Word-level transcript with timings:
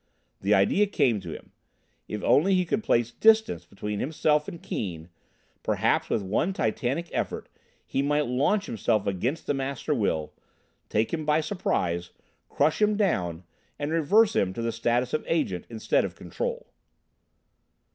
The 0.41 0.55
idea 0.55 0.87
came 0.87 1.19
to 1.19 1.29
him: 1.31 1.51
if 2.07 2.23
only 2.23 2.55
he 2.55 2.65
could 2.65 2.83
place 2.83 3.11
distance 3.11 3.65
between 3.67 3.99
himself 3.99 4.47
and 4.47 4.59
Keane, 4.59 5.09
perhaps 5.61 6.09
with 6.09 6.23
one 6.23 6.53
titanic 6.53 7.07
effort 7.11 7.47
he 7.85 8.01
might 8.01 8.25
launch 8.25 8.65
himself 8.65 9.05
against 9.05 9.45
the 9.45 9.53
Master 9.53 9.93
Will, 9.93 10.33
take 10.89 11.13
him 11.13 11.23
by 11.23 11.39
surprise, 11.39 12.09
crush 12.49 12.81
him 12.81 12.97
down, 12.97 13.43
and 13.77 13.91
reverse 13.91 14.35
him 14.35 14.53
to 14.55 14.63
the 14.63 14.71
status 14.71 15.13
of 15.13 15.23
Agent 15.27 15.67
instead 15.69 16.03
of 16.03 16.15
Control. 16.15 16.65